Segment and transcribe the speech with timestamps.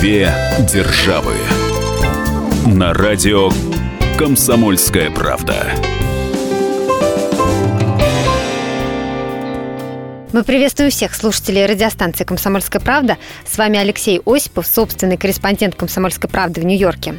[0.00, 0.32] Две
[0.72, 1.34] державы.
[2.66, 3.50] На радио
[4.16, 5.72] Комсомольская правда.
[10.32, 13.18] Мы приветствуем всех слушателей радиостанции «Комсомольская правда».
[13.44, 17.16] С вами Алексей Осипов, собственный корреспондент «Комсомольской правды» в Нью-Йорке.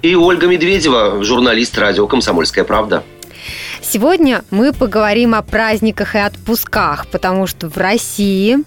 [0.00, 3.02] И Ольга Медведева, журналист радио «Комсомольская правда».
[3.84, 8.58] Сегодня мы поговорим о праздниках и отпусках, потому что в России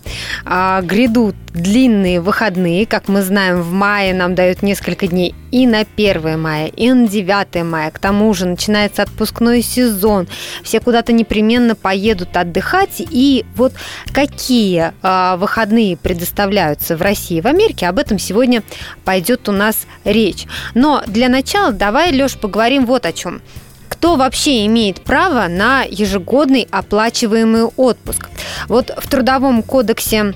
[0.43, 2.85] а, грядут длинные выходные.
[2.85, 7.07] Как мы знаем, в мае нам дают несколько дней и на 1 мая, и на
[7.07, 7.91] 9 мая.
[7.91, 10.27] К тому же начинается отпускной сезон.
[10.63, 12.95] Все куда-то непременно поедут отдыхать.
[12.97, 13.71] И вот
[14.11, 18.63] какие а, выходные предоставляются в России и в Америке, об этом сегодня
[19.05, 20.45] пойдет у нас речь.
[20.73, 23.41] Но для начала давай, Леш, поговорим вот о чем
[23.89, 28.29] кто вообще имеет право на ежегодный оплачиваемый отпуск.
[28.67, 30.33] Вот в Трудовом кодексе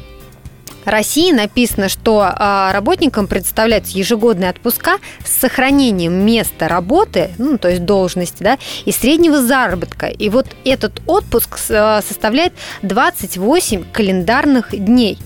[0.89, 7.85] России написано, что а, работникам предоставляются ежегодные отпуска с сохранением места работы, ну, то есть
[7.85, 10.07] должности, да, и среднего заработка.
[10.07, 15.17] И вот этот отпуск а, составляет 28 календарных дней.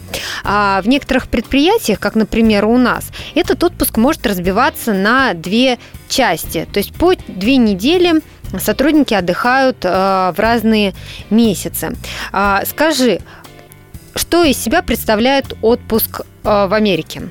[0.44, 6.68] А в некоторых предприятиях, как, например, у нас, этот отпуск может разбиваться на две части.
[6.72, 8.22] То есть по две недели
[8.60, 10.94] сотрудники отдыхают в разные
[11.32, 11.96] месяцы.
[12.66, 13.20] Скажи,
[14.16, 17.30] что из себя представляет отпуск э, в Америке?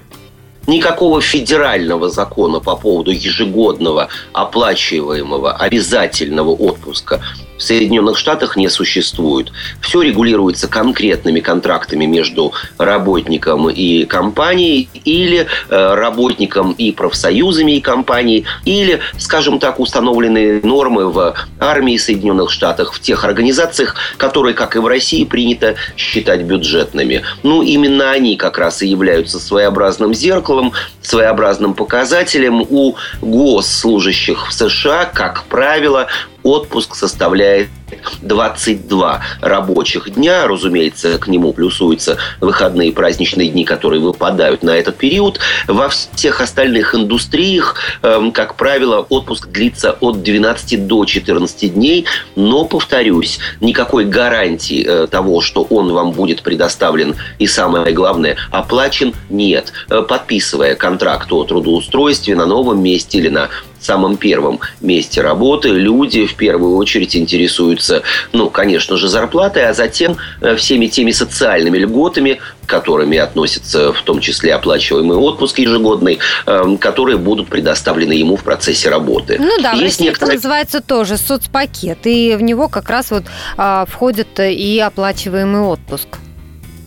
[0.67, 7.21] Никакого федерального закона по поводу ежегодного оплачиваемого обязательного отпуска
[7.63, 9.53] в Соединенных Штатах не существует.
[9.81, 18.47] Все регулируется конкретными контрактами между работником и компанией или э, работником и профсоюзами и компанией,
[18.65, 24.81] или, скажем так, установленные нормы в армии Соединенных Штатах, в тех организациях, которые, как и
[24.81, 27.23] в России, принято считать бюджетными.
[27.45, 35.05] Ну, именно они как раз и являются своеобразным зеркалом, своеобразным показателем у госслужащих в США,
[35.05, 36.09] как правило,
[36.43, 37.69] отпуск составляет
[38.23, 40.47] 22 рабочих дня.
[40.47, 45.41] Разумеется, к нему плюсуются выходные и праздничные дни, которые выпадают на этот период.
[45.67, 52.07] Во всех остальных индустриях, эм, как правило, отпуск длится от 12 до 14 дней.
[52.37, 59.15] Но, повторюсь, никакой гарантии э, того, что он вам будет предоставлен и, самое главное, оплачен,
[59.31, 59.73] нет.
[59.91, 63.51] Э, подписывая контракт о трудоустройстве на новом месте или на
[63.85, 70.17] самом первом месте работы люди в первую очередь интересуются, ну, конечно же, зарплатой, а затем
[70.41, 77.19] э, всеми теми социальными льготами, которыми относятся в том числе оплачиваемый отпуск ежегодный, эм, которые
[77.19, 79.37] будут предоставлены ему в процессе работы.
[79.39, 80.37] Ну да, Есть в некоторые...
[80.37, 83.25] это называется тоже соцпакет, и в него как раз вот
[83.57, 86.09] а, входит и оплачиваемый отпуск.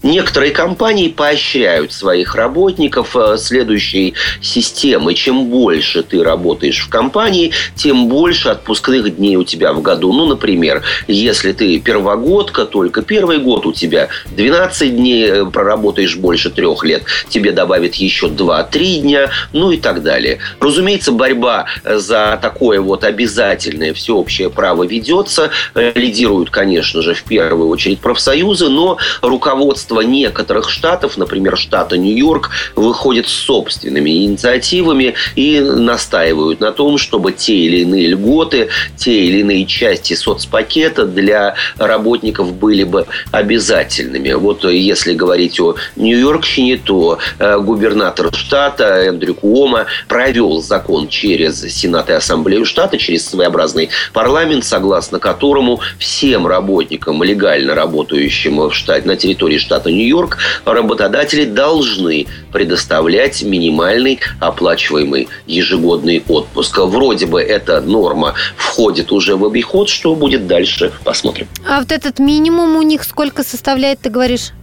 [0.05, 5.15] Некоторые компании поощряют своих работников э, следующей системой.
[5.15, 10.13] Чем больше ты работаешь в компании, тем больше отпускных дней у тебя в году.
[10.13, 16.51] Ну, например, если ты первогодка, только первый год у тебя 12 дней, э, проработаешь больше
[16.51, 20.37] трех лет, тебе добавят еще 2-3 дня, ну и так далее.
[20.59, 25.49] Разумеется, борьба за такое вот обязательное всеобщее право ведется.
[25.73, 32.49] Лидируют, конечно же, в первую очередь профсоюзы, но руководство правительства некоторых штатов, например, штата Нью-Йорк,
[32.75, 39.39] выходят с собственными инициативами и настаивают на том, чтобы те или иные льготы, те или
[39.39, 44.33] иные части соцпакета для работников были бы обязательными.
[44.33, 52.09] Вот если говорить о Нью-Йоркщине, то э, губернатор штата Эндрю Куома провел закон через Сенат
[52.09, 59.15] и Ассамблею штата, через своеобразный парламент, согласно которому всем работникам, легально работающим в штате, на
[59.15, 66.77] территории штата штата Нью-Йорк, работодатели должны предоставлять минимальный оплачиваемый ежегодный отпуск.
[66.77, 69.89] Вроде бы эта норма входит уже в обиход.
[69.89, 71.47] Что будет дальше, посмотрим.
[71.67, 74.53] А вот этот минимум у них сколько составляет, ты говоришь?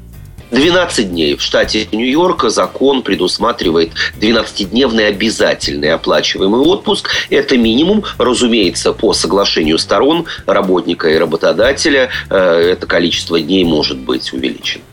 [0.53, 1.37] 12 дней.
[1.37, 7.08] В штате Нью-Йорк закон предусматривает 12-дневный обязательный оплачиваемый отпуск.
[7.31, 12.11] Это минимум, разумеется, по соглашению сторон, работника и работодателя.
[12.31, 14.85] Э, это количество дней может быть увеличено.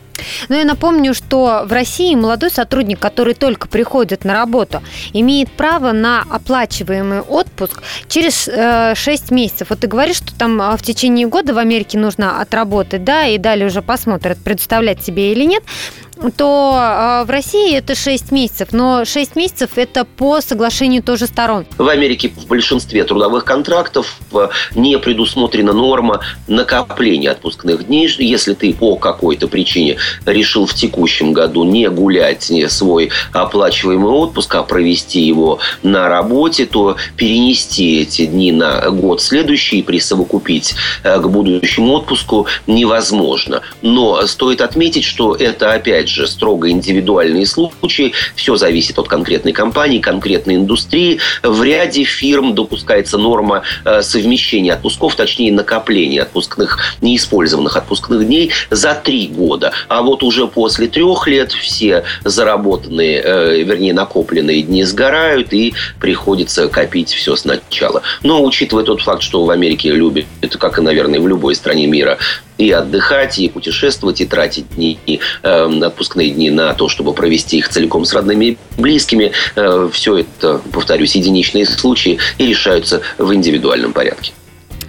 [0.48, 4.82] Но я напомню, что в России молодой сотрудник, который только приходит на работу,
[5.12, 9.70] имеет право на оплачиваемый отпуск через э, 6 месяцев.
[9.70, 13.38] Вот ты говоришь, что там а, в течение года в Америке нужно отработать, да, и
[13.38, 15.62] далее уже посмотрят, предоставлять себе или нет.
[16.36, 18.68] То э, в России это 6 месяцев.
[18.72, 21.66] Но 6 месяцев это по соглашению тоже сторон.
[21.78, 28.00] В Америке в большинстве трудовых контрактов э, не предусмотрена норма накопления отпускных дней.
[28.18, 29.96] Если ты по какой-то причине
[30.26, 36.66] решил в текущем году не гулять не свой оплачиваемый отпуск, а провести его на работе,
[36.66, 43.62] то перенести эти дни на год следующий и присовокупить э, к будущему отпуску невозможно.
[43.82, 48.12] Но стоит отметить, что это опять же строго индивидуальные случаи.
[48.34, 51.18] Все зависит от конкретной компании, конкретной индустрии.
[51.42, 58.94] В ряде фирм допускается норма э, совмещения отпусков, точнее накопления отпускных, неиспользованных отпускных дней за
[58.94, 59.72] три года.
[59.88, 66.68] А вот уже после трех лет все заработанные, э, вернее накопленные дни сгорают и приходится
[66.68, 68.02] копить все сначала.
[68.22, 71.86] Но учитывая тот факт, что в Америке любят, это как и, наверное, в любой стране
[71.86, 72.18] мира,
[72.60, 77.58] и отдыхать, и путешествовать, и тратить дни, и, э, отпускные дни на то, чтобы провести
[77.58, 79.32] их целиком с родными и близкими.
[79.56, 84.32] Э, все это, повторюсь, единичные случаи и решаются в индивидуальном порядке.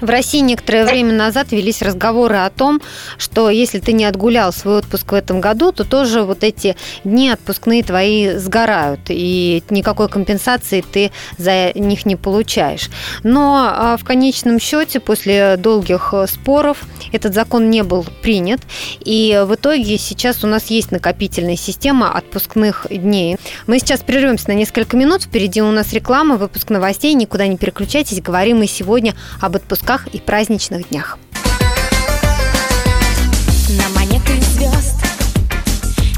[0.01, 2.81] В России некоторое время назад велись разговоры о том,
[3.19, 7.29] что если ты не отгулял свой отпуск в этом году, то тоже вот эти дни
[7.29, 12.89] отпускные твои сгорают, и никакой компенсации ты за них не получаешь.
[13.21, 16.79] Но а, в конечном счете, после долгих э, споров,
[17.11, 18.61] этот закон не был принят,
[18.99, 23.37] и в итоге сейчас у нас есть накопительная система отпускных дней.
[23.67, 28.21] Мы сейчас прервемся на несколько минут, впереди у нас реклама, выпуск новостей, никуда не переключайтесь,
[28.21, 31.17] говорим мы сегодня об отпусках и праздничных днях.
[33.77, 34.97] На монеты звезд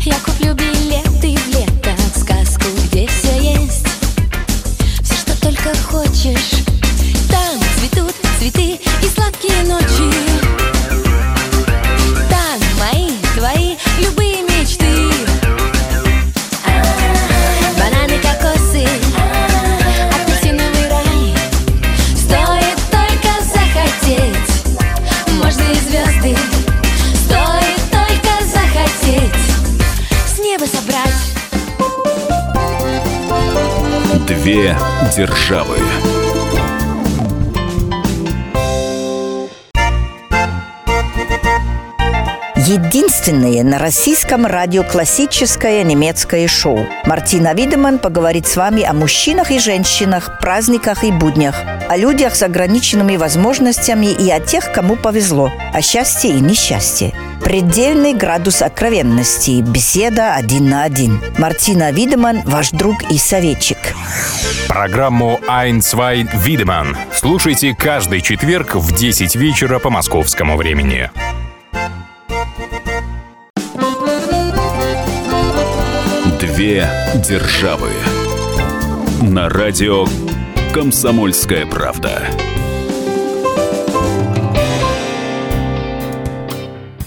[0.05, 3.85] я куплю билеты в лето в сказку, где все есть.
[5.03, 6.63] Все, что только хочешь.
[7.29, 10.32] Там цветут цветы и сладкие ночи.
[34.43, 34.77] Две
[35.15, 35.77] державы.
[42.57, 46.85] Единственное на российском радио классическое немецкое шоу.
[47.05, 51.55] Мартина Видеман поговорит с вами о мужчинах и женщинах, праздниках и буднях,
[51.87, 57.13] о людях с ограниченными возможностями и о тех, кому повезло, о счастье и несчастье.
[57.43, 59.61] Предельный градус откровенности.
[59.61, 61.21] Беседа один на один.
[61.37, 63.77] Мартина Видеман, ваш друг и советчик.
[64.67, 71.11] Программу «Ein, zwei, Видеман» слушайте каждый четверг в 10 вечера по московскому времени.
[76.39, 77.89] Две державы.
[79.21, 80.05] На радио
[80.73, 82.23] «Комсомольская правда».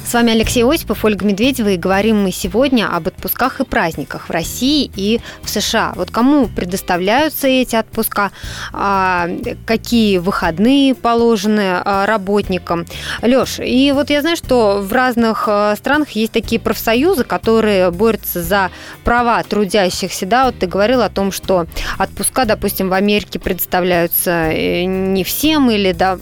[0.07, 4.31] С вами Алексей Осипов, Ольга Медведева, и говорим мы сегодня об отпусках и праздниках в
[4.31, 5.95] России и в США.
[5.97, 8.31] Вот кому предоставляются эти отпуска,
[8.73, 9.29] а,
[9.67, 12.87] какие выходные положены а, работникам.
[13.21, 18.45] Леш, и вот я знаю, что в разных а, странах есть такие профсоюзы, которые борются
[18.45, 18.71] за
[19.03, 20.25] права трудящихся.
[20.25, 21.67] Да, вот ты говорил о том, что
[21.99, 26.17] отпуска, допустим, в Америке предоставляются э, не всем или да,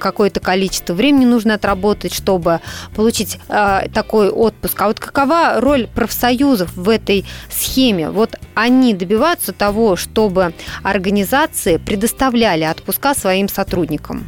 [0.00, 2.58] какое-то количество времени нужно отработать, чтобы
[2.96, 4.80] получить получить э, такой отпуск.
[4.80, 8.10] А вот какова роль профсоюзов в этой схеме?
[8.10, 10.52] Вот они добиваются того, чтобы
[10.82, 14.26] организации предоставляли отпуска своим сотрудникам.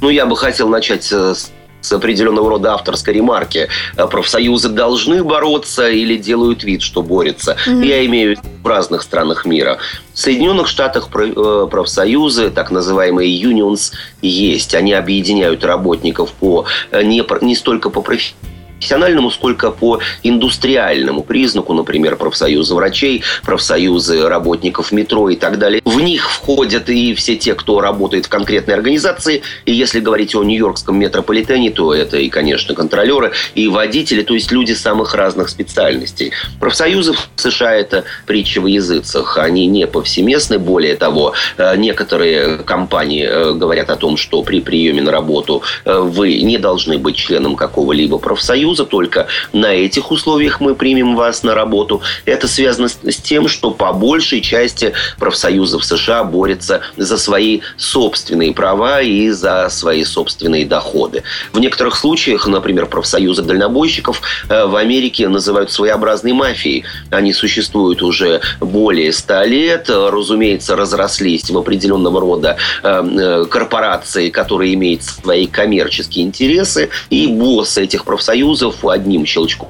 [0.00, 1.50] Ну, я бы хотел начать с
[1.82, 3.68] с определенного рода авторской ремарки.
[3.96, 7.56] Э, профсоюзы должны бороться или делают вид, что борются.
[7.66, 7.86] Mm-hmm.
[7.86, 9.78] Я имею в разных странах мира.
[10.16, 13.92] В Соединенных Штатах э, профсоюзы, так называемые unions,
[14.22, 14.74] есть.
[14.74, 18.34] Они объединяют работников по э, не, не столько по профессии,
[18.78, 25.80] профессиональному, сколько по индустриальному признаку, например, профсоюзы врачей, профсоюзы работников метро и так далее.
[25.84, 29.42] В них входят и все те, кто работает в конкретной организации.
[29.64, 34.52] И если говорить о Нью-Йоркском метрополитене, то это и, конечно, контролеры, и водители, то есть
[34.52, 36.32] люди самых разных специальностей.
[36.60, 39.38] Профсоюзы в США это притча в языцах.
[39.38, 40.58] Они не повсеместны.
[40.58, 45.98] Более того, э, некоторые компании э, говорят о том, что при приеме на работу э,
[45.98, 51.42] вы не должны быть членом какого-либо профсоюза, профсоюза, только на этих условиях мы примем вас
[51.42, 52.02] на работу.
[52.24, 58.52] Это связано с тем, что по большей части профсоюзы в США борются за свои собственные
[58.52, 61.22] права и за свои собственные доходы.
[61.52, 66.84] В некоторых случаях, например, профсоюзы дальнобойщиков э, в Америке называют своеобразной мафией.
[67.10, 74.74] Они существуют уже более ста лет, разумеется, разрослись в определенного рода э, э, корпорации, которые
[74.74, 78.55] имеют свои коммерческие интересы, и боссы этих профсоюзов
[78.92, 79.68] одним щелчком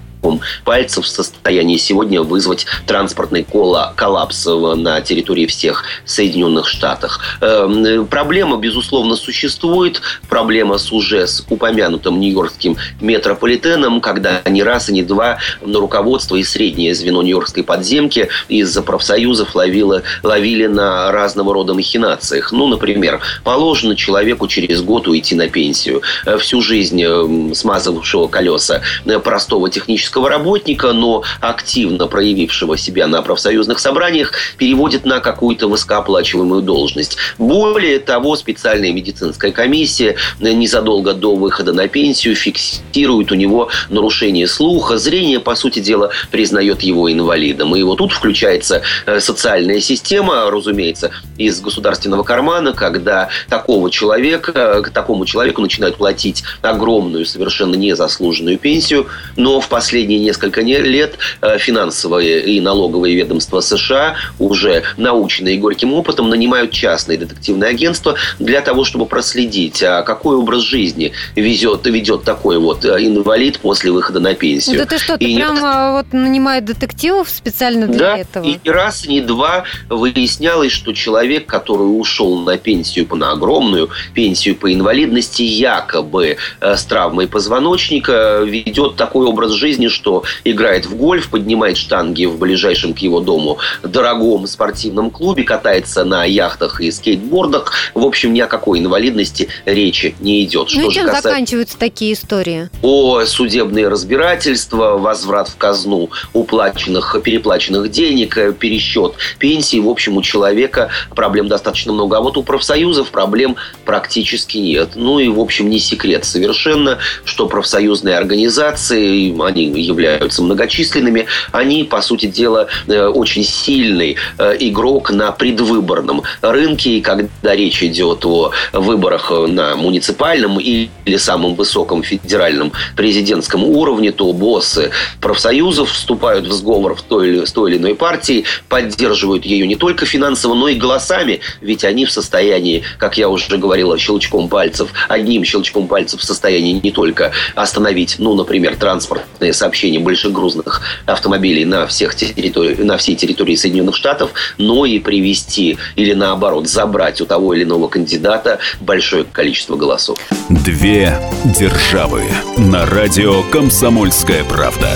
[0.64, 7.18] пальцев в состоянии сегодня вызвать транспортный коллапс на территории всех Соединенных Штатов.
[7.40, 10.00] Эм, проблема, безусловно, существует.
[10.28, 16.37] Проблема с уже с упомянутым нью-йоркским метрополитеном, когда не раз и не два на руководство
[16.37, 22.52] и среднее звено нью-йоркской подземки из-за профсоюзов ловило, ловили на разного рода махинациях.
[22.52, 26.02] Ну, например, положено человеку через год уйти на пенсию.
[26.25, 33.06] Э, всю жизнь эм, смазывавшего колеса э, простого технического технического работника, но активно проявившего себя
[33.08, 37.16] на профсоюзных собраниях, переводит на какую-то высокооплачиваемую должность.
[37.38, 44.96] Более того, специальная медицинская комиссия незадолго до выхода на пенсию фиксирует у него нарушение слуха,
[44.96, 47.75] зрения, по сути дела, признает его инвалидом.
[47.75, 54.90] И вот тут включается э, социальная система, разумеется, из государственного кармана, когда такого человека, к
[54.90, 62.44] такому человеку начинают платить огромную, совершенно незаслуженную пенсию, но в последние несколько лет э, финансовые
[62.44, 69.06] и налоговые ведомства США уже наученные горьким опытом нанимают частные детективные агентства для того, чтобы
[69.06, 74.80] проследить, а какой образ жизни везет, ведет такой вот э, инвалид после выхода на пенсию.
[74.80, 75.62] Да ты что, ты и прям нет...
[75.62, 78.44] вот нанимают детективов специально для да, этого?
[78.44, 84.56] и ни раз, ни два выяснялось, что человек, который ушел на пенсию, на огромную пенсию
[84.56, 91.30] по инвалидности, якобы э, с травмой позвоночника, ведет такой образ жизни, что играет в гольф,
[91.30, 97.72] поднимает штанги в ближайшем к его дому дорогом спортивном клубе, катается на яхтах и скейтбордах.
[97.94, 100.68] В общем, ни о какой инвалидности речи не идет.
[100.74, 101.28] Ну что и чем касается...
[101.28, 102.70] заканчиваются такие истории?
[102.82, 109.78] О судебные разбирательства, возврат в казну уплаченных, переплаченных денег, пересчет пенсии.
[109.78, 112.16] В общем, у человека проблем достаточно много.
[112.16, 114.90] А вот у профсоюзов проблем практически нет.
[114.94, 122.00] Ну и, в общем, не секрет совершенно, что профсоюзные организации, они являются многочисленными, они, по
[122.00, 126.99] сути дела, э, очень сильный э, игрок на предвыборном рынке.
[126.99, 134.33] И когда речь идет о выборах на муниципальном или самом высоком федеральном президентском уровне, то
[134.33, 134.90] боссы
[135.21, 139.76] профсоюзов вступают в сговор в той или, с той или иной партией, поддерживают ее не
[139.76, 144.90] только финансово, но и голосами, ведь они в состоянии, как я уже говорила, щелчком пальцев,
[145.09, 151.64] одним щелчком пальцев в состоянии не только остановить, ну, например, транспортные сообщения, сообщения большегрузных автомобилей
[151.64, 152.76] на, всех территори...
[152.76, 157.88] на всей территории Соединенных Штатов, но и привести или наоборот забрать у того или иного
[157.88, 160.18] кандидата большое количество голосов.
[160.49, 161.18] Две
[161.58, 162.23] державы
[162.56, 164.88] на радио «Комсомольская правда».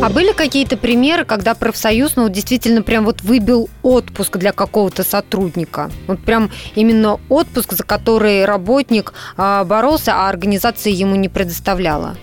[0.00, 5.90] А были какие-то примеры, когда профсоюз, ну, действительно прям вот выбил отпуск для какого-то сотрудника?
[6.06, 12.16] Вот прям именно отпуск, за который работник а, боролся, а организация ему не предоставляла?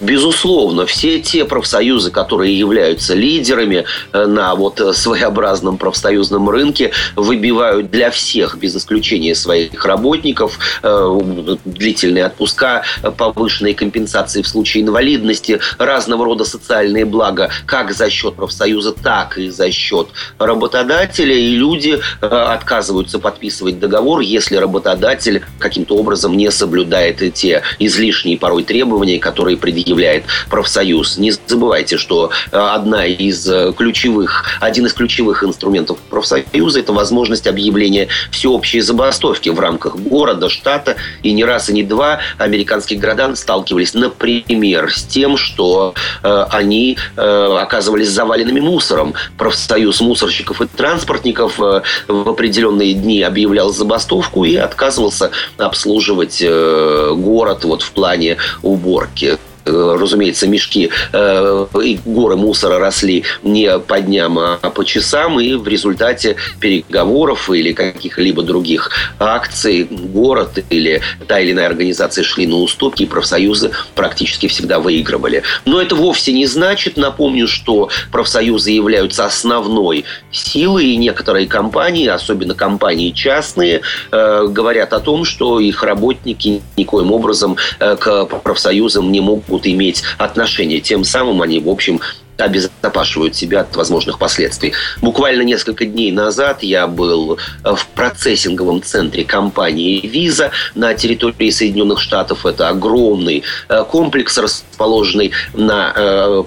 [0.00, 7.92] Безусловно, все те профсоюзы, которые являются лидерами э, на вот э, своеобразном профсоюзном рынке, выбивают
[7.92, 11.20] для всех, без исключения своих работников, э,
[11.64, 12.82] длительные отпуска,
[13.16, 19.48] повышенные компенсации в случае инвалидности, разного рода социальные блага, как за счет профсоюза, так и
[19.48, 20.08] за счет
[20.38, 21.36] работодателя.
[21.36, 29.20] И люди отказываются подписывать договор, если работодатель каким-то образом не соблюдает те излишние порой требования,
[29.20, 31.18] которые предъявляют являет профсоюз.
[31.18, 37.46] Не забывайте, что э, одна из э, ключевых, один из ключевых инструментов профсоюза– это возможность
[37.46, 40.96] объявления всеобщей забастовки в рамках города, штата.
[41.22, 46.98] И не раз, и не два американские города сталкивались, например, с тем, что э, они
[47.16, 49.14] оказывались заваленными мусором.
[49.38, 57.90] Профсоюз мусорщиков и транспортников в определенные дни объявлял забастовку и отказывался обслуживать город вот в
[57.92, 59.38] плане уборки.
[59.66, 65.54] Э, разумеется, мешки э, и горы мусора росли не по дням, а по часам, и
[65.54, 72.56] в результате переговоров или каких-либо других акций город или та или иная организация шли на
[72.56, 75.42] уступки, и профсоюзы практически всегда выигрывали.
[75.64, 82.54] Но это вовсе не значит, напомню, что профсоюзы являются основной силой, и некоторые компании, особенно
[82.54, 83.80] компании частные,
[84.12, 90.02] э, говорят о том, что их работники никоим образом к профсоюзам не могут могут иметь
[90.18, 90.80] отношение.
[90.80, 92.00] Тем самым они, в общем,
[92.36, 94.72] обезопашивают себя от возможных последствий.
[95.00, 102.44] Буквально несколько дней назад я был в процессинговом центре компании Visa на территории Соединенных Штатов.
[102.44, 106.42] Это огромный э, комплекс, расположенный на э,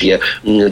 [0.00, 0.20] побережье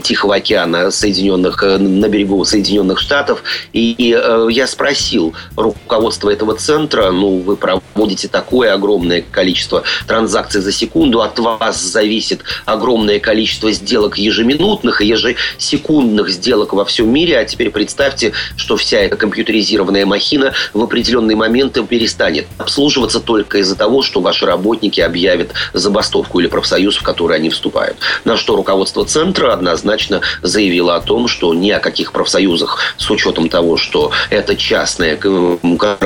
[0.02, 3.42] Тихого океана Соединенных, э, на берегу Соединенных Штатов.
[3.72, 10.60] И, и э, я спросил руководство этого центра, ну, вы проводите такое огромное количество транзакций
[10.60, 17.38] за секунду, от вас зависит огромное количество сделок ежеминутных и ежесекундных сделок во всем мире,
[17.38, 23.76] а теперь представьте, что вся эта компьютеризированная махина в определенный момент перестанет обслуживаться только из-за
[23.76, 27.98] того, что ваши работники объявят забастовку или профсоюз, в который они вступают.
[28.24, 33.10] На что руководство центра центра однозначно заявила о том, что ни о каких профсоюзах с
[33.10, 35.18] учетом того, что это частная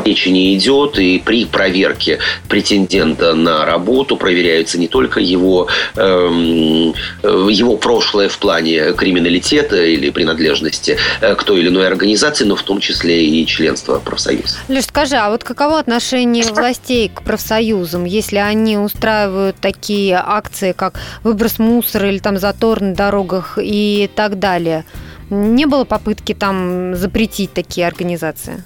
[0.05, 7.77] речи не идет, и при проверке претендента на работу проверяются не только его, эм, его
[7.77, 12.81] прошлое в плане криминалитета или принадлежности э, к той или иной организации, но в том
[12.81, 14.57] числе и членство профсоюза.
[14.69, 20.99] Лишь скажи, а вот каково отношение властей к профсоюзам, если они устраивают такие акции, как
[21.23, 24.85] выброс мусора или там затор на дорогах и так далее.
[25.31, 28.63] Не было попытки там запретить такие организации?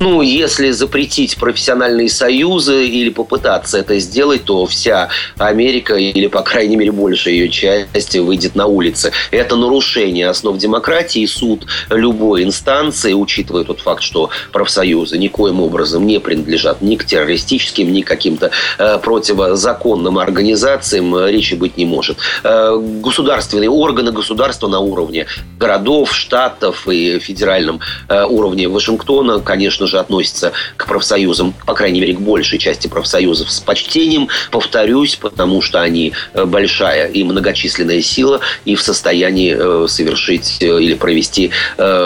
[0.00, 5.08] Ну, если запретить профессиональные союзы или попытаться это сделать, то вся
[5.38, 9.12] Америка, или, по крайней мере, большая ее часть выйдет на улицы.
[9.30, 11.24] Это нарушение основ демократии.
[11.26, 17.92] Суд любой инстанции, учитывая тот факт, что профсоюзы никоим образом не принадлежат ни к террористическим,
[17.92, 22.18] ни к каким-то э, противозаконным организациям, э, речи быть не может.
[22.42, 25.26] Э, государственные органы государства на уровне
[25.58, 32.00] городов, штатов и федеральном э, уровне Вашингтона, конечно, конечно же, относится к профсоюзам, по крайней
[32.00, 38.02] мере, к большей части профсоюзов с почтением, повторюсь, потому что они э, большая и многочисленная
[38.02, 41.50] сила и в состоянии э, совершить э, или провести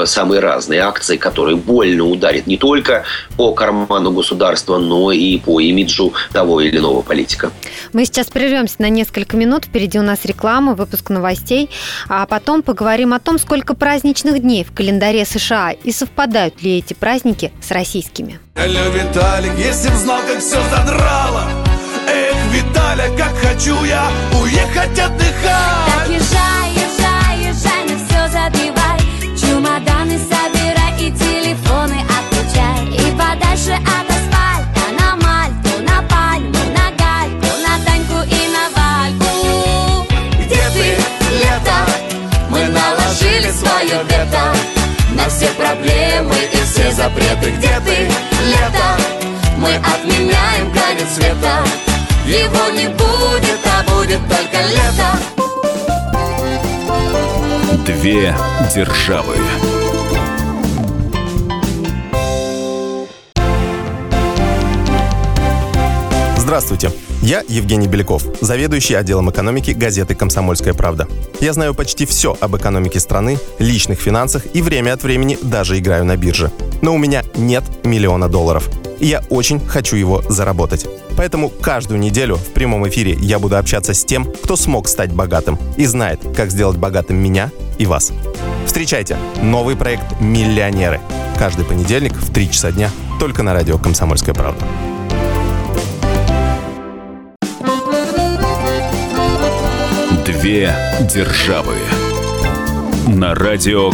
[0.05, 3.05] самые разные акции, которые больно ударят не только
[3.37, 7.51] по карману государства, но и по имиджу того или иного политика.
[7.93, 9.65] Мы сейчас прервемся на несколько минут.
[9.65, 11.71] Впереди у нас реклама, выпуск новостей,
[12.09, 16.95] а потом поговорим о том, сколько праздничных дней в календаре США и совпадают ли эти
[16.95, 18.41] праздники российскими.
[18.55, 21.45] Алло, Виталик, если б знал, как все задрало.
[22.09, 24.11] Эх, Виталя, как хочу я
[24.43, 25.35] уехать отдыхать.
[25.43, 26.58] Так езжай, езжай,
[58.09, 58.35] Две
[58.75, 59.35] державы.
[66.39, 66.91] Здравствуйте.
[67.21, 71.07] Я Евгений Беляков, заведующий отделом экономики газеты «Комсомольская правда».
[71.41, 76.07] Я знаю почти все об экономике страны, личных финансах и время от времени даже играю
[76.07, 76.51] на бирже.
[76.81, 78.71] Но у меня нет миллиона долларов.
[79.01, 80.87] И я очень хочу его заработать.
[81.19, 85.59] Поэтому каждую неделю в прямом эфире я буду общаться с тем, кто смог стать богатым
[85.77, 88.13] и знает, как сделать богатым меня и вас.
[88.67, 91.01] Встречайте новый проект «Миллионеры».
[91.39, 94.65] Каждый понедельник в 3 часа дня только на радио «Комсомольская правда».
[100.27, 100.75] Две
[101.13, 101.75] державы.
[103.07, 103.91] На радио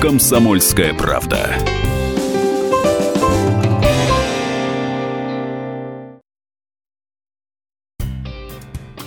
[0.00, 1.54] Комсомольская правда.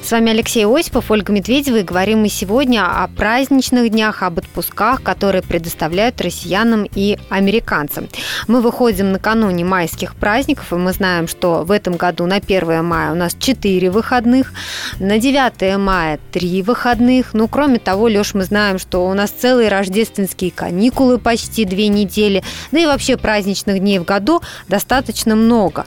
[0.04, 5.02] С вами Алексей Осипов, Ольга Медведева, и говорим мы сегодня о праздничных днях, об отпусках,
[5.02, 8.10] которые предоставляют россиянам и американцам.
[8.50, 13.14] Мы выходим накануне майских праздников, и мы знаем, что в этом году на 1 мая
[13.14, 14.52] у нас 4 выходных,
[15.00, 17.34] на 9 мая 3 выходных.
[17.34, 22.44] Ну, кроме того, Леш, мы знаем, что у нас целые рождественские каникулы почти две недели,
[22.74, 25.86] да и вообще праздничных дней в году достаточно много.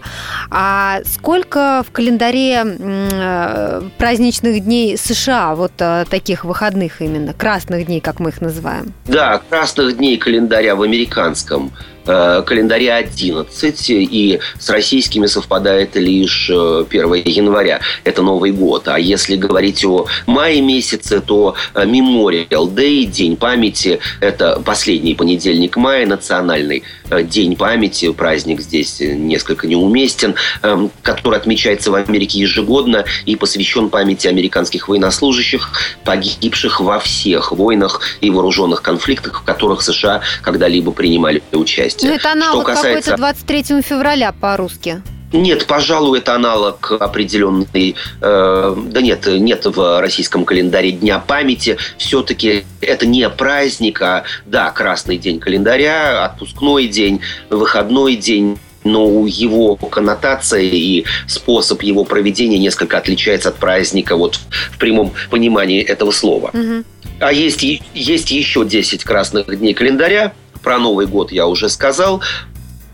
[0.49, 8.01] А сколько в календаре э, праздничных дней США, вот э, таких выходных именно, красных дней,
[8.01, 8.93] как мы их называем?
[9.07, 11.73] Да, красных дней календаря в американском
[12.07, 17.81] э, календаре 11, и с российскими совпадает лишь 1 января.
[18.05, 18.89] Это Новый год.
[18.89, 26.07] А если говорить о мае месяце, то Memorial Day, День памяти, это последний понедельник мая,
[26.07, 26.83] национальный
[27.25, 34.27] День памяти, праздник здесь несколько неуместен, эм, который отмечается в Америке ежегодно и посвящен памяти
[34.29, 35.71] американских военнослужащих,
[36.05, 41.96] погибших во всех войнах и вооруженных конфликтах, в которых США когда-либо принимали участие.
[42.03, 43.11] Ну, это аналог Что касается...
[43.13, 45.03] какой-то 23 февраля по-русски.
[45.33, 47.97] Нет, пожалуй, это аналог определенный.
[48.21, 51.79] Э, да нет, нет в российском календаре Дня памяти.
[51.99, 59.75] Все-таки это не праздник, а да, красный день календаря, отпускной день, выходной день но его
[59.75, 64.39] коннотация и способ его проведения несколько отличается от праздника вот
[64.71, 66.51] в прямом понимании этого слова.
[66.55, 66.85] Угу.
[67.19, 70.35] А есть, есть еще 10 красных дней календаря.
[70.67, 72.21] Про Новый год я уже сказал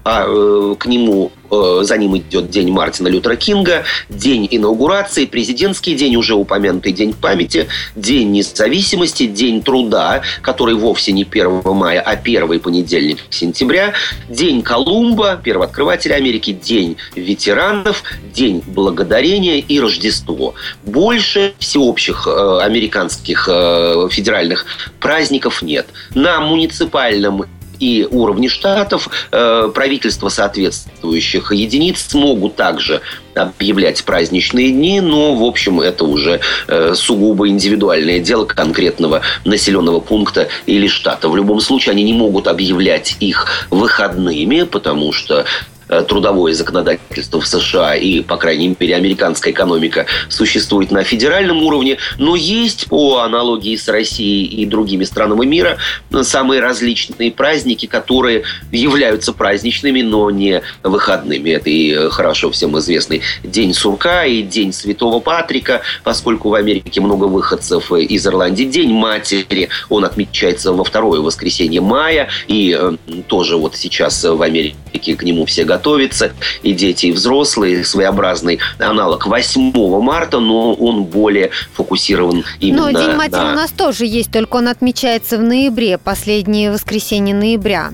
[0.05, 5.95] а э, к нему, э, за ним идет день Мартина Лютера Кинга, день инаугурации, президентский
[5.95, 12.17] день, уже упомянутый день памяти, день независимости, день труда, который вовсе не 1 мая, а
[12.17, 13.93] первый понедельник сентября,
[14.29, 18.03] день Колумба, первооткрывателя Америки, день ветеранов,
[18.35, 20.55] день благодарения и Рождество.
[20.85, 24.67] Больше всеобщих э, американских э, федеральных
[24.99, 25.87] праздников нет.
[26.15, 27.47] На муниципальном
[27.83, 33.01] и уровне штатов э, правительства соответствующих единиц могут также
[33.35, 40.49] объявлять праздничные дни, но, в общем, это уже э, сугубо индивидуальное дело конкретного населенного пункта
[40.67, 41.29] или штата.
[41.29, 45.45] В любом случае, они не могут объявлять их выходными, потому что
[46.01, 52.35] трудовое законодательство в США и, по крайней мере, американская экономика существует на федеральном уровне, но
[52.37, 55.77] есть по аналогии с Россией и другими странами мира
[56.23, 61.51] самые различные праздники, которые являются праздничными, но не выходными.
[61.51, 67.25] Это и хорошо всем известный День сурка и День Святого Патрика, поскольку в Америке много
[67.25, 68.65] выходцев из Ирландии.
[68.65, 75.17] День матери, он отмечается во второе воскресенье мая, и э, тоже вот сейчас в Америке
[75.17, 81.05] к нему все готовы готовиться, и дети, и взрослые, своеобразный аналог 8 марта, но он
[81.05, 83.53] более фокусирован именно Но День матери на...
[83.53, 87.91] у нас тоже есть, только он отмечается в ноябре, последнее воскресенье ноября.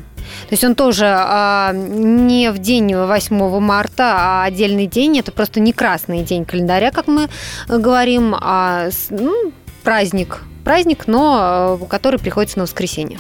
[0.48, 5.18] То есть он тоже а, не в день 8 марта, а отдельный день.
[5.18, 7.28] Это просто не красный день календаря, как мы
[7.66, 10.42] говорим, а ну, праздник.
[10.64, 13.18] Праздник, но э, который приходится на воскресенье.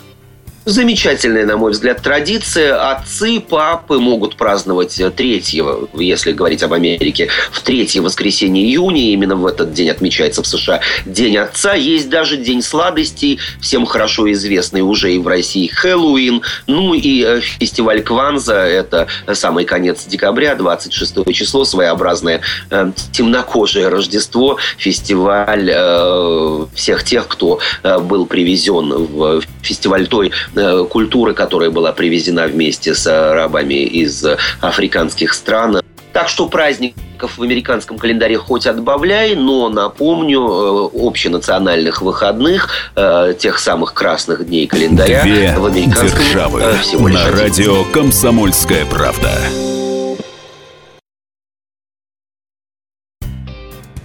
[0.68, 2.90] Замечательная, на мой взгляд, традиция.
[2.90, 9.10] Отцы, папы могут праздновать третьего, если говорить об Америке, в третье воскресенье июня.
[9.12, 11.72] Именно в этот день отмечается в США День Отца.
[11.72, 16.42] Есть даже День сладостей, всем хорошо известный уже и в России Хэллоуин.
[16.66, 24.58] Ну и э, фестиваль Кванза, это самый конец декабря, 26 число, своеобразное э, темнокожее Рождество,
[24.76, 30.57] фестиваль э, всех тех, кто э, был привезен в фестиваль той Э,
[30.90, 34.24] культуры, которая была привезена вместе с арабами из
[34.60, 35.80] африканских стран.
[36.12, 43.58] Так что праздников в американском календаре хоть отбавляй, но напомню, э, общенациональных выходных, э, тех
[43.58, 49.30] самых красных дней календаря Две в американском державы всего лишь на радио «Комсомольская правда».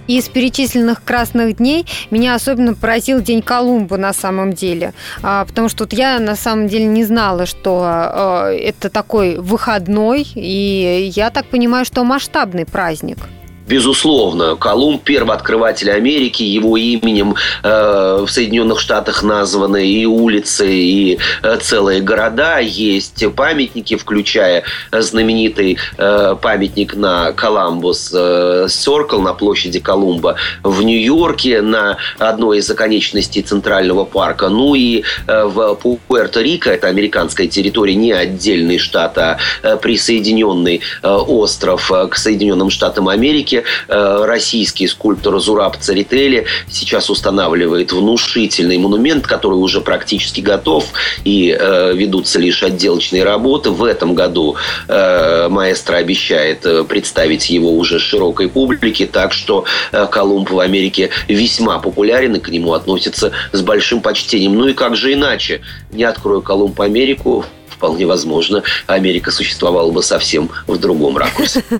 [0.06, 4.92] Из перечисленных красных дней меня особенно поразил День Колумба на самом деле.
[5.22, 10.26] А, потому что вот я на самом деле не знала, что а, это такой выходной,
[10.34, 13.18] и я так понимаю, что масштабный праздник.
[13.66, 21.58] Безусловно, Колумб– первооткрыватель Америки, его именем э, в Соединенных Штатах названы и улицы, и э,
[21.62, 22.58] целые города.
[22.58, 28.68] Есть памятники, включая знаменитый э, памятник на Коламбус э,
[29.12, 34.48] на площади Колумба в Нью-Йорке, на одной из оконечностей Центрального парка.
[34.48, 41.08] Ну и э, в Пуэрто-Рико, это американская территория, не отдельный штат, а э, присоединенный э,
[41.08, 43.64] остров э, к Соединенным Штатам Америки, Америке.
[43.88, 50.86] Э, российский скульптор Зураб Царители сейчас устанавливает внушительный монумент, который уже практически готов,
[51.24, 53.70] и э, ведутся лишь отделочные работы.
[53.70, 54.56] В этом году
[54.88, 59.64] э, маэстро обещает представить его уже широкой публике, так что
[60.10, 64.54] Колумб в Америке весьма популярен, и к нему относятся с большим почтением.
[64.54, 65.60] Ну и как же иначе?
[65.92, 71.62] Не открою Колумб Америку, вполне возможно, Америка существовала бы совсем в другом ракурсе.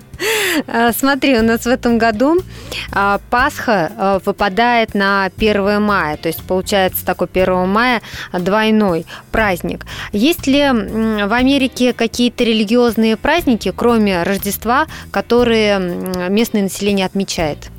[0.67, 2.37] А, смотри, у нас в этом году
[2.91, 9.85] а, Пасха а, выпадает на 1 мая, то есть получается такой 1 мая двойной праздник.
[10.13, 15.79] Есть ли в Америке какие-то религиозные праздники, кроме Рождества, которые
[16.29, 17.69] местное население отмечает?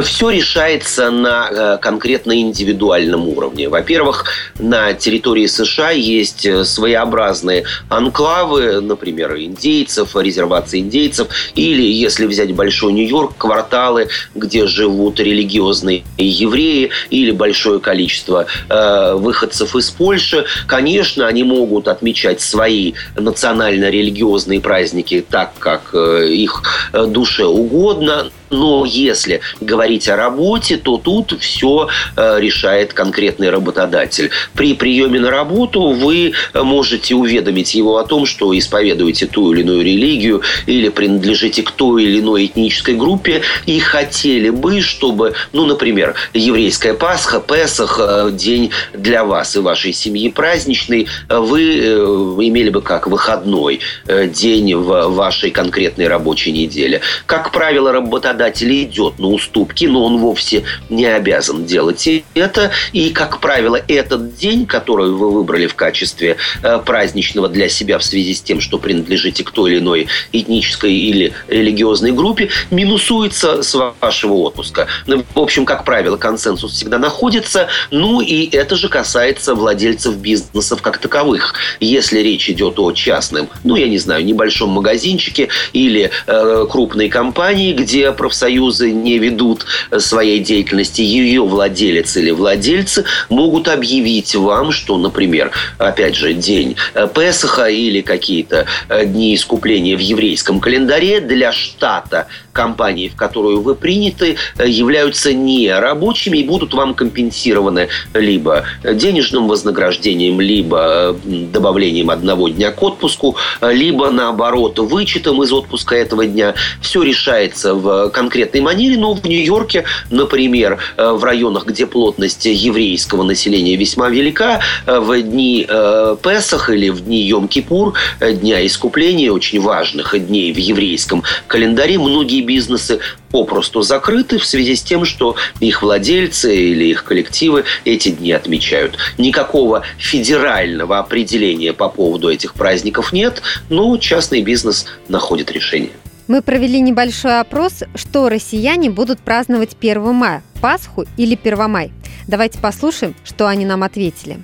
[0.00, 3.68] Все решается на э, конкретно индивидуальном уровне.
[3.68, 4.24] Во-первых,
[4.58, 12.92] на территории США есть э, своеобразные анклавы, например, индейцев, резервации индейцев, или, если взять Большой
[12.92, 20.46] Нью-Йорк, кварталы, где живут религиозные евреи, или большое количество э, выходцев из Польши.
[20.66, 28.84] Конечно, они могут отмечать свои национально-религиозные праздники так, как э, их э, душе угодно, но
[28.84, 34.30] если говорить о работе, то тут все э, решает конкретный работодатель.
[34.54, 39.82] При приеме на работу вы можете уведомить его о том, что исповедуете ту или иную
[39.82, 46.14] религию или принадлежите к той или иной этнической группе и хотели бы, чтобы, ну, например,
[46.34, 51.94] еврейская Пасха, Песах, э, день для вас и вашей семьи праздничный, вы э,
[52.40, 57.00] имели бы как выходной день в вашей конкретной рабочей неделе.
[57.26, 62.70] Как правило, работодатель работодатель идет на уступки, но он вовсе не обязан делать это.
[62.92, 68.04] И, как правило, этот день, который вы выбрали в качестве э, праздничного для себя в
[68.04, 73.94] связи с тем, что принадлежите к той или иной этнической или религиозной группе, минусуется с
[74.00, 74.86] вашего отпуска.
[75.06, 77.68] Ну, в общем, как правило, консенсус всегда находится.
[77.90, 81.54] Ну и это же касается владельцев бизнесов как таковых.
[81.80, 87.72] Если речь идет о частном, ну, я не знаю, небольшом магазинчике или э, крупной компании,
[87.72, 89.66] где профсоюзы не ведут
[89.98, 97.06] своей деятельности, ее владелец или владельцы могут объявить вам, что, например, опять же, день э,
[97.14, 103.74] Песаха или какие-то э, дни искупления в еврейском календаре для штата компании, в которую вы
[103.74, 112.48] приняты, э, являются не рабочими и будут вам компенсированы либо денежным вознаграждением, либо добавлением одного
[112.48, 116.54] дня к отпуску, либо, наоборот, вычетом из отпуска этого дня.
[116.80, 123.22] Все решается в конкретной манере, но в Нью-Йорке, например, э, в районах, где плотность еврейского
[123.22, 129.60] населения весьма велика, э, в дни э, Песах или в дни Йом-Кипур, Дня Искупления, очень
[129.60, 133.00] важных дней в еврейском календаре, многие бизнесы
[133.32, 138.98] попросту закрыты в связи с тем, что их владельцы или их коллективы эти дни отмечают.
[139.18, 145.92] Никакого федерального определения по поводу этих праздников нет, но частный бизнес находит решение.
[146.32, 151.92] Мы провели небольшой опрос, что россияне будут праздновать 1 мая, Пасху или Первомай.
[152.26, 154.42] Давайте послушаем, что они нам ответили.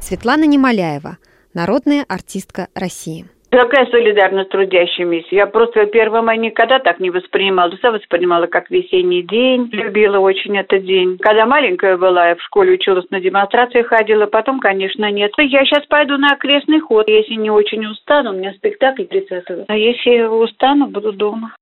[0.00, 1.18] Светлана Немоляева,
[1.52, 3.26] народная артистка России.
[3.52, 5.28] Какая солидарность трудящимися?
[5.30, 7.70] Я просто первым я никогда так не воспринимала.
[7.76, 9.68] Все воспринимала как весенний день.
[9.72, 11.18] Любила очень этот день.
[11.18, 14.24] Когда маленькая была, я в школе училась на демонстрации ходила.
[14.24, 15.32] Потом, конечно, нет.
[15.36, 17.06] Я сейчас пойду на окрестный ход.
[17.08, 21.54] Если не очень устану, у меня спектакль 30 А если устану, буду дома.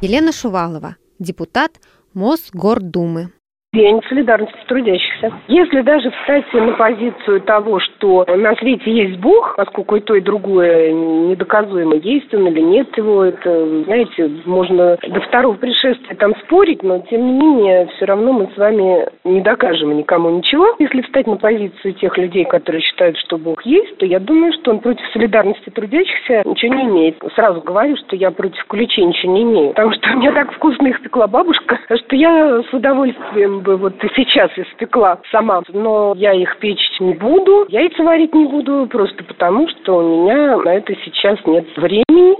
[0.00, 1.72] Елена Шувалова, депутат
[2.14, 3.32] Мосгордумы.
[3.76, 5.34] День солидарности трудящихся.
[5.48, 10.22] Если даже встать на позицию того, что на свете есть Бог, поскольку и то, и
[10.22, 16.82] другое недоказуемо, есть он или нет его, это, знаете, можно до второго пришествия там спорить,
[16.82, 20.74] но тем не менее все равно мы с вами не докажем никому ничего.
[20.78, 24.70] Если встать на позицию тех людей, которые считают, что Бог есть, то я думаю, что
[24.70, 27.22] он против солидарности трудящихся ничего не имеет.
[27.34, 30.86] Сразу говорю, что я против куличей ничего не имею, потому что у меня так вкусно
[30.86, 36.32] их пекла бабушка, что я с удовольствием бы вот и сейчас испекла сама, но я
[36.32, 40.94] их печь не буду, яйца варить не буду, просто потому, что у меня на это
[41.04, 42.36] сейчас нет времени.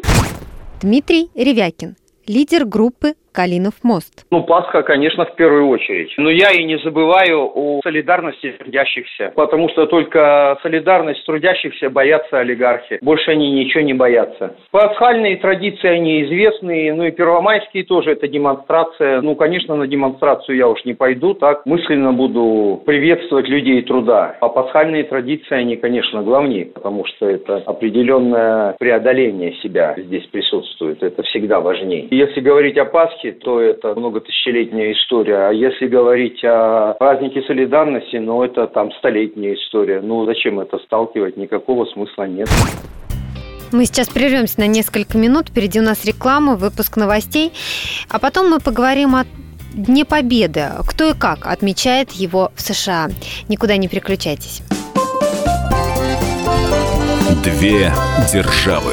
[0.81, 1.97] Дмитрий Ревякин,
[2.29, 4.25] лидер группы Калинов мост.
[4.31, 6.15] Ну, Пасха, конечно, в первую очередь.
[6.17, 12.99] Но я и не забываю о солидарности трудящихся, потому что только солидарность трудящихся боятся олигархи.
[13.03, 14.57] Больше они ничего не боятся.
[14.71, 19.21] Пасхальные традиции, они известные, ну и первомайские тоже, это демонстрация.
[19.21, 24.37] Ну, конечно, на демонстрацию я уж не пойду, так мысленно буду приветствовать людей труда.
[24.41, 31.03] А пасхальные традиции, они, конечно, главнее, потому что это определенное преодоление себя здесь присутствует.
[31.03, 32.09] Это всегда важнее.
[32.11, 35.49] Если говорить о Пасхе, праздники, то это многотысячелетняя история.
[35.49, 40.01] А если говорить о празднике солидарности, ну, это там столетняя история.
[40.01, 41.37] Ну, зачем это сталкивать?
[41.37, 42.49] Никакого смысла нет.
[43.73, 45.49] Мы сейчас прервемся на несколько минут.
[45.49, 47.53] Впереди у нас реклама, выпуск новостей.
[48.09, 49.25] А потом мы поговорим о
[49.75, 50.67] Дне Победы.
[50.89, 53.09] Кто и как отмечает его в США.
[53.49, 54.63] Никуда не переключайтесь.
[57.45, 57.93] Две
[58.33, 58.93] державы.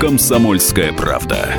[0.00, 1.54] «Комсомольская правда».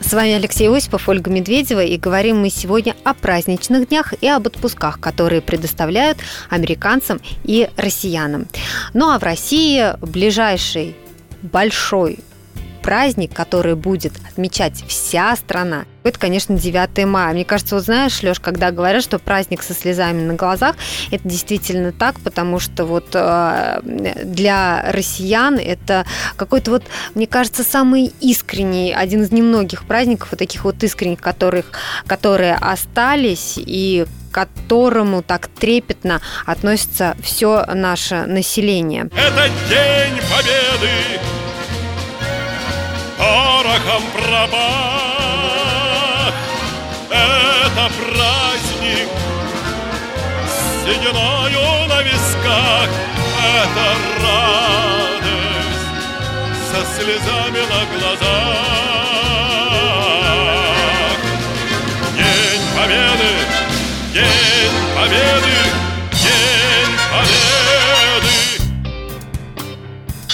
[0.00, 4.46] С вами Алексей Осипов, Ольга Медведева, и говорим мы сегодня о праздничных днях и об
[4.46, 8.46] отпусках, которые предоставляют американцам и россиянам.
[8.94, 10.94] Ну а в России ближайший
[11.42, 12.20] большой
[12.82, 17.32] праздник, который будет отмечать вся страна, это, конечно, 9 мая.
[17.34, 20.76] Мне кажется, вот знаешь, Леш, когда говорят, что праздник со слезами на глазах,
[21.10, 28.12] это действительно так, потому что вот э, для россиян это какой-то вот, мне кажется, самый
[28.20, 31.66] искренний, один из немногих праздников, вот таких вот искренних, которых,
[32.06, 39.10] которые остались и к которому так трепетно относится все наше население.
[39.16, 41.20] Это День Победы,
[43.20, 44.62] порохом пропах.
[47.10, 49.08] Это праздник
[50.46, 52.88] с сединою на висках.
[53.58, 53.86] Это
[54.22, 55.88] радость
[56.70, 58.70] со слезами на глазах.
[62.16, 63.32] День Победы,
[64.14, 65.56] День Победы,
[66.12, 67.69] День Победы.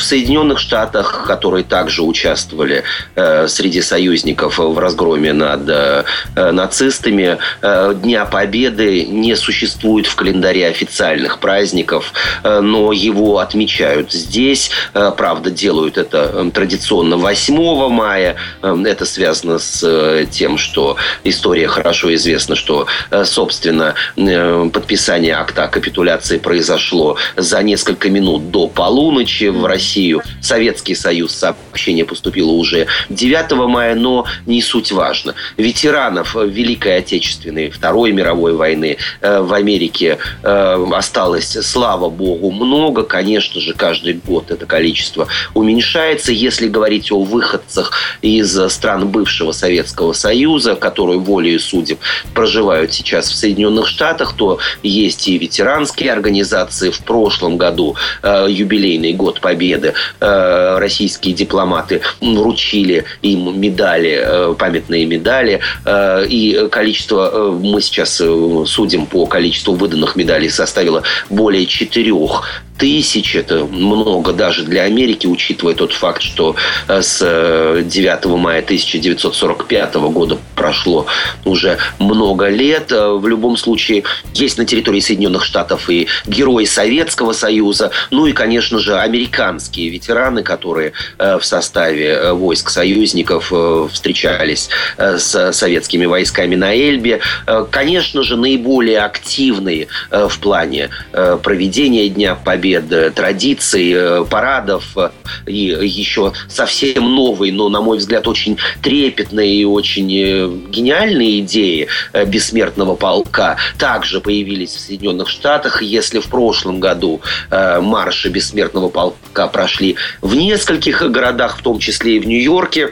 [0.07, 2.85] В Соединенных Штатах, которые также участвовали
[3.17, 6.05] э, среди союзников в разгроме над э,
[6.37, 12.13] нацистами, э, Дня Победы не существует в календаре официальных праздников,
[12.45, 14.71] э, но его отмечают здесь.
[14.95, 18.37] Э, правда, делают это э, традиционно 8 мая.
[18.63, 25.35] Э, это связано с э, тем, что история хорошо известна, что, э, собственно, э, подписание
[25.35, 29.65] акта о капитуляции произошло за несколько минут до полуночи в
[29.97, 30.23] Россию.
[30.43, 35.35] Советский Союз сообщение поступило уже 9 мая, но не суть важно.
[35.57, 43.05] Ветеранов Великой Отечественной, Второй мировой войны э, в Америке э, осталось, слава богу, много.
[43.05, 46.31] Конечно же, каждый год это количество уменьшается.
[46.33, 51.99] Если говорить о выходцах из стран бывшего Советского Союза, которые волею судеб
[52.35, 56.91] проживают сейчас в Соединенных Штатах, то есть и ветеранские организации.
[56.91, 59.86] В прошлом году э, юбилейный год Победы
[60.21, 65.61] э, российские дипломаты вручили им медали, э, памятные медали.
[65.85, 73.35] Э, и количество, мы сейчас судим по количеству выданных медалей, составило более четырех тысяч.
[73.37, 76.57] Это много даже для Америки, учитывая тот факт, что
[76.89, 81.07] э, с э, 9 мая 1945 года прошло
[81.45, 82.93] уже много лет.
[82.93, 88.33] Э, В любом случае, есть на территории Соединенных Штатов и герои Советского Союза, ну и,
[88.33, 95.53] конечно же, американские ветераны, которые э, в составе э, войск союзников э, встречались э, с
[95.53, 97.21] советскими войсками на Эльбе.
[97.47, 102.66] Э, Конечно же, наиболее активные э, в плане э, проведения Дня Победы,
[103.15, 105.11] традиций, э, парадов э,
[105.47, 111.89] и еще совсем новые, но, на мой взгляд, очень трепетные и очень э, гениальные идеи
[112.13, 115.83] э, бессмертного полка также появились в Соединенных Штатах.
[115.83, 122.17] Если в прошлом году э, марши бессмертного полка прошли в нескольких городах, в том числе
[122.17, 122.91] и в Нью-Йорке,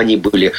[0.00, 0.52] они были,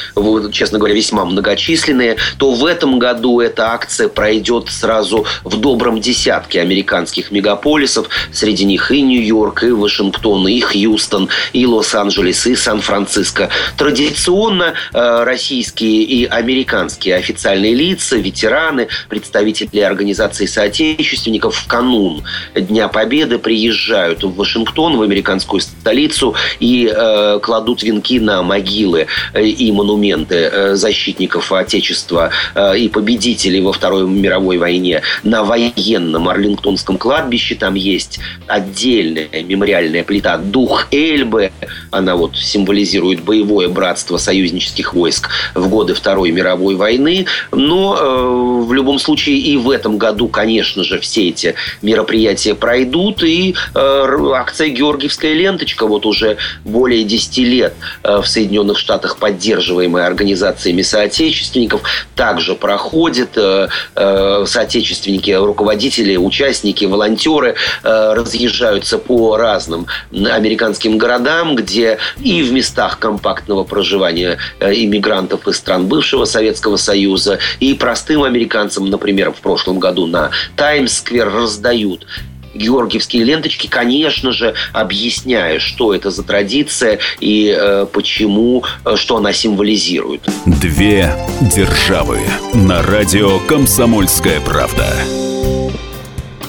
[0.52, 6.60] честно говоря, весьма многочисленные, то в этом году эта акция пройдет сразу в добром десятке
[6.60, 8.08] американских мегаполисов.
[8.32, 13.50] Среди них и Нью-Йорк, и Вашингтон, и Хьюстон, и Лос-Анджелес, и Сан-Франциско.
[13.76, 22.24] Традиционно э, российские и американские официальные лица, ветераны, представители организаций соотечественников в канун
[22.54, 29.70] Дня Победы приезжают в Вашингтон, в американскую столицу, и э, кладут венки на могилы и
[29.72, 37.54] монументы э, защитников Отечества э, и победителей во Второй мировой войне на военном Арлингтонском кладбище.
[37.54, 41.52] Там есть отдельная мемориальная плита «Дух Эльбы».
[41.90, 47.26] Она вот символизирует боевое братство союзнических войск в годы Второй мировой войны.
[47.52, 53.22] Но э, в любом случае и в этом году, конечно же, все эти мероприятия пройдут.
[53.22, 61.82] И акция «Георгиевская ленточка» вот уже более 10 лет в Соединенных Штатах поддерживаемая организациями соотечественников,
[62.14, 63.30] также проходит.
[63.36, 72.52] Э, э, соотечественники, руководители, участники, волонтеры э, разъезжаются по разным американским городам, где и в
[72.52, 79.78] местах компактного проживания иммигрантов из стран бывшего Советского Союза, и простым американцам, например, в прошлом
[79.78, 82.06] году на Таймс-сквер раздают
[82.54, 89.32] георгиевские ленточки, конечно же, объясняя, что это за традиция и э, почему, э, что она
[89.32, 90.22] символизирует.
[90.46, 92.20] Две державы
[92.54, 94.86] на радио «Комсомольская правда»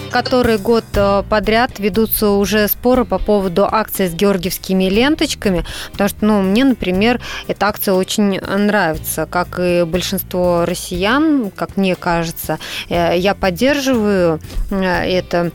[0.09, 6.25] который год э, подряд ведутся уже споры по поводу акции с георгиевскими ленточками, потому что,
[6.25, 12.59] ну, мне, например, эта акция очень нравится, как и большинство россиян, как мне кажется.
[12.89, 14.39] Э, я поддерживаю
[14.71, 15.51] это а,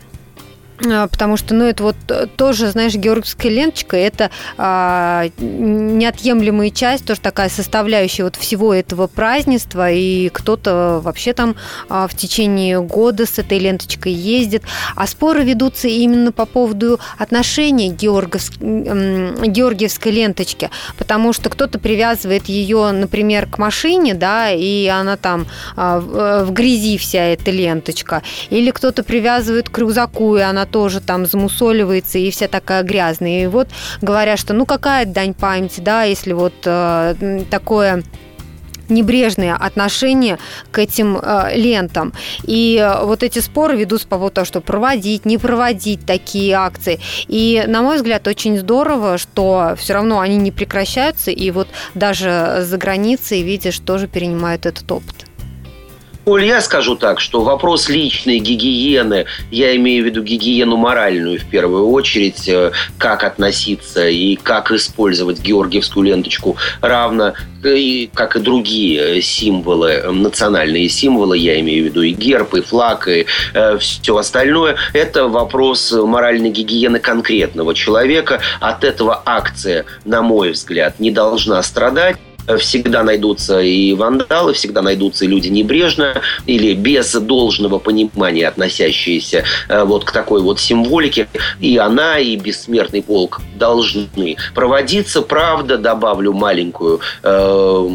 [1.10, 1.96] потому что, ну, это вот
[2.36, 9.90] тоже, знаешь, георгиевская ленточка, это а, неотъемлемая часть, тоже такая составляющая вот всего этого празднества,
[9.90, 11.56] и кто-то вообще там
[11.88, 14.62] а, в течение года с этой ленточкой ездит.
[14.96, 18.50] А споры ведутся именно по поводу отношения Георгиевс...
[18.58, 26.00] георгиевской ленточки, потому что кто-то привязывает ее, например, к машине, да, и она там а,
[26.00, 32.18] в грязи вся эта ленточка, или кто-то привязывает к рюкзаку, и она тоже там замусоливается
[32.18, 33.44] и вся такая грязная.
[33.44, 33.68] И вот
[34.02, 38.02] говорят, что ну какая дань памяти, да, если вот э, такое
[38.88, 40.36] небрежное отношение
[40.72, 42.12] к этим э, лентам.
[42.42, 46.98] И э, вот эти споры ведутся по поводу того, что проводить, не проводить такие акции.
[47.28, 52.58] И, на мой взгляд, очень здорово, что все равно они не прекращаются, и вот даже
[52.62, 55.23] за границей, видишь, тоже перенимают этот опыт.
[56.26, 61.44] Оль, я скажу так, что вопрос личной гигиены, я имею в виду гигиену моральную в
[61.44, 69.20] первую очередь, э, как относиться и как использовать георгиевскую ленточку, равно и, как и другие
[69.20, 74.76] символы, национальные символы, я имею в виду и герб, и флаг, и э, все остальное,
[74.94, 78.40] это вопрос моральной гигиены конкретного человека.
[78.60, 82.16] От этого акция, на мой взгляд, не должна страдать
[82.58, 89.84] всегда найдутся и вандалы, всегда найдутся и люди небрежно или без должного понимания относящиеся э,
[89.84, 91.28] вот к такой вот символике.
[91.60, 95.22] И она, и бессмертный полк должны проводиться.
[95.22, 97.88] Правда, добавлю маленькую э,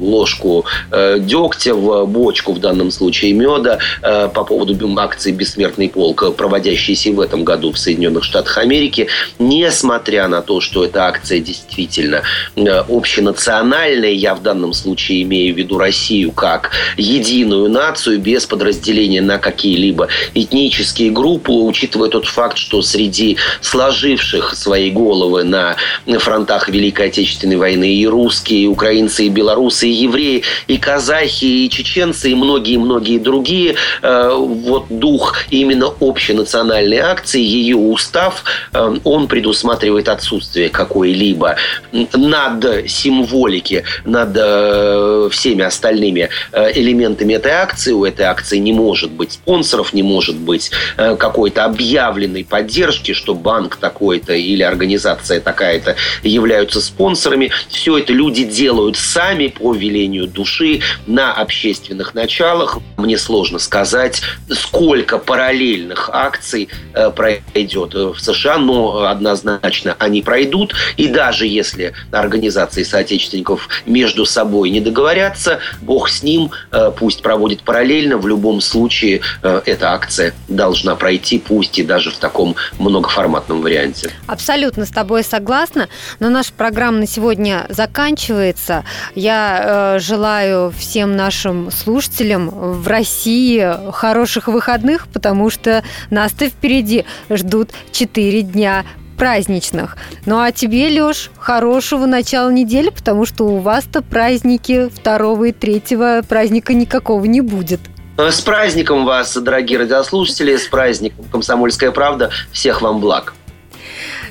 [0.00, 6.34] ложку э, дегтя в бочку, в данном случае меда, э, по поводу акции «Бессмертный полк»,
[6.36, 9.08] проводящейся в этом году в Соединенных Штатах Америки.
[9.38, 12.22] Несмотря на то, что эта акция действительно
[12.56, 18.46] э, общенациональная, национальной, я в данном случае имею в виду Россию как единую нацию без
[18.46, 25.76] подразделения на какие-либо этнические группы, учитывая тот факт, что среди сложивших свои головы на
[26.18, 31.70] фронтах Великой Отечественной войны и русские, и украинцы, и белорусы, и евреи, и казахи, и
[31.70, 40.08] чеченцы, и многие-многие другие, э, вот дух именно общенациональной акции, ее устав, э, он предусматривает
[40.08, 41.56] отсутствие какой-либо
[41.92, 47.92] над символикой публики над э, всеми остальными э, элементами этой акции.
[47.92, 53.34] У этой акции не может быть спонсоров, не может быть э, какой-то объявленной поддержки, что
[53.34, 57.50] банк такой-то или организация такая-то являются спонсорами.
[57.68, 62.78] Все это люди делают сами по велению души на общественных началах.
[62.96, 66.68] Мне сложно сказать, сколько параллельных акций
[67.16, 70.74] пройдет в США, но однозначно они пройдут.
[70.96, 77.22] И даже если организации соотечественников сотрудников между собой не договорятся, бог с ним, э, пусть
[77.22, 78.18] проводит параллельно.
[78.18, 84.10] В любом случае э, эта акция должна пройти, пусть и даже в таком многоформатном варианте.
[84.26, 85.88] Абсолютно с тобой согласна,
[86.20, 88.84] но наша программа на сегодня заканчивается.
[89.14, 97.70] Я э, желаю всем нашим слушателям в России хороших выходных, потому что нас-то впереди ждут
[97.92, 98.84] 4 дня
[99.18, 99.98] праздничных.
[100.24, 106.22] Ну а тебе, Лёш, хорошего начала недели, потому что у вас-то праздники второго и третьего
[106.26, 107.80] праздника никакого не будет.
[108.16, 112.30] С праздником вас, дорогие радиослушатели, с праздником «Комсомольская правда».
[112.50, 113.34] Всех вам благ.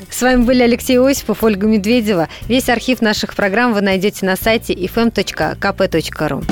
[0.09, 2.27] С вами были Алексей Осипов, Ольга Медведева.
[2.47, 6.43] Весь архив наших программ вы найдете на сайте fm.kp.ru.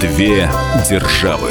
[0.00, 0.50] Две
[0.88, 1.50] державы.